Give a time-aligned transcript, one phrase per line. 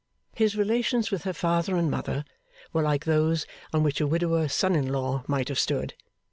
[0.33, 2.25] His relations with her father and mother
[2.73, 5.93] were like those on which a widower son in law might have stood.